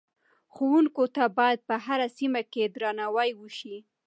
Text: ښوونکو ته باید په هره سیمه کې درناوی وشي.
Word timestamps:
ښوونکو 0.53 1.03
ته 1.15 1.23
باید 1.37 1.59
په 1.67 1.75
هره 1.85 2.07
سیمه 2.17 2.41
کې 2.51 2.63
درناوی 2.75 3.29
وشي. 3.39 3.77